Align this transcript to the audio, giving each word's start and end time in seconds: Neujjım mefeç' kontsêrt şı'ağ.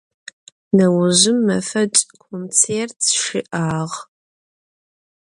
Neujjım 0.75 1.37
mefeç' 1.47 2.07
kontsêrt 2.21 2.99
şı'ağ. 3.21 3.91